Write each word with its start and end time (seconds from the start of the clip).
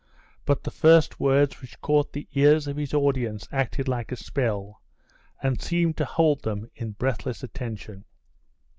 But 0.45 0.63
the 0.63 0.71
first 0.71 1.19
words 1.19 1.61
which 1.61 1.79
caught 1.79 2.11
the 2.11 2.27
ears 2.33 2.65
of 2.65 2.75
his 2.75 2.91
audience 2.91 3.47
acted 3.51 3.87
like 3.87 4.11
a 4.11 4.15
spell, 4.15 4.81
and 5.43 5.61
seemed 5.61 5.95
to 5.97 6.05
hold 6.05 6.41
them 6.41 6.71
in 6.73 6.93
breathless 6.93 7.43
attention. 7.43 8.05